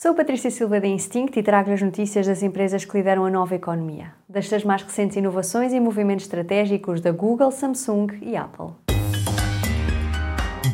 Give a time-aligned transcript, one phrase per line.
[0.00, 3.56] Sou Patrícia Silva da Instinct e trago as notícias das empresas que lideram a nova
[3.56, 8.76] economia, das mais recentes inovações e movimentos estratégicos da Google, Samsung e Apple.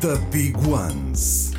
[0.03, 1.54] The Big Ones.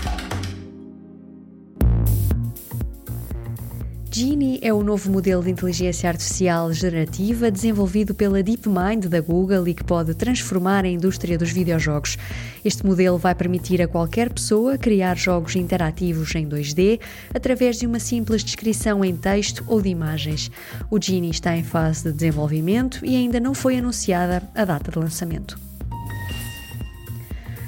[4.17, 9.73] Genie é o novo modelo de inteligência artificial generativa desenvolvido pela DeepMind da Google e
[9.73, 12.17] que pode transformar a indústria dos videojogos.
[12.63, 17.01] Este modelo vai permitir a qualquer pessoa criar jogos interativos em 2D
[17.33, 20.49] através de uma simples descrição em texto ou de imagens.
[20.89, 24.97] O Genie está em fase de desenvolvimento e ainda não foi anunciada a data de
[24.97, 25.64] lançamento.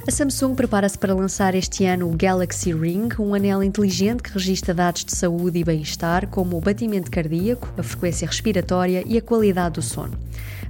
[0.07, 4.73] A Samsung prepara-se para lançar este ano o Galaxy Ring, um anel inteligente que registra
[4.73, 9.75] dados de saúde e bem-estar, como o batimento cardíaco, a frequência respiratória e a qualidade
[9.75, 10.17] do sono.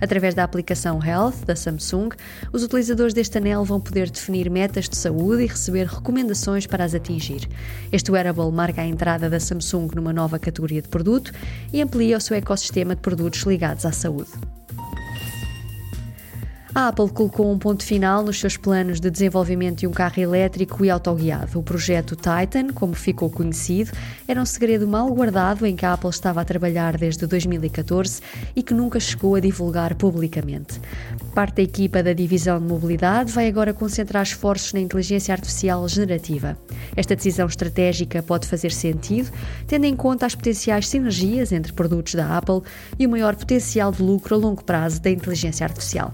[0.02, 2.10] Através da aplicação Health da Samsung,
[2.52, 6.96] os utilizadores deste anel vão poder definir metas de saúde e receber recomendações para as
[6.96, 7.48] atingir.
[7.92, 11.32] Este wearable marca a entrada da Samsung numa nova categoria de produto
[11.72, 14.32] e amplia o seu ecossistema de produtos ligados à saúde.
[16.78, 20.86] A Apple colocou um ponto final nos seus planos de desenvolvimento de um carro elétrico
[20.86, 21.58] e autoguiado.
[21.58, 23.90] O projeto Titan, como ficou conhecido,
[24.28, 28.22] era um segredo mal guardado em que a Apple estava a trabalhar desde 2014
[28.56, 30.80] e que nunca chegou a divulgar publicamente.
[31.34, 36.56] Parte da equipa da divisão de mobilidade vai agora concentrar esforços na inteligência artificial generativa.
[36.96, 39.32] Esta decisão estratégica pode fazer sentido,
[39.66, 42.62] tendo em conta as potenciais sinergias entre produtos da Apple
[43.00, 46.14] e o maior potencial de lucro a longo prazo da inteligência artificial.